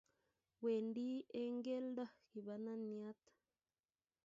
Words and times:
Wendi 0.63 1.09
eng 1.41 1.55
keldo 1.65 2.05
kibananyat 2.29 3.19